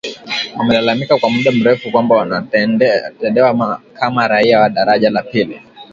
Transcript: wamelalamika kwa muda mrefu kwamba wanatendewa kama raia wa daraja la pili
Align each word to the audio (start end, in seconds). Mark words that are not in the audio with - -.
wamelalamika 0.57 1.17
kwa 1.17 1.29
muda 1.29 1.51
mrefu 1.51 1.91
kwamba 1.91 2.15
wanatendewa 2.15 3.79
kama 3.93 4.27
raia 4.27 4.59
wa 4.59 4.69
daraja 4.69 5.09
la 5.09 5.21
pili 5.23 5.61